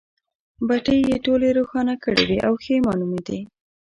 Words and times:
بټۍ 0.67 0.99
یې 1.09 1.17
ټولې 1.25 1.49
روښانه 1.57 1.95
کړې 2.03 2.23
وې 2.29 2.39
او 2.47 2.53
ښه 2.63 2.75
مالومېدې. 2.87 3.39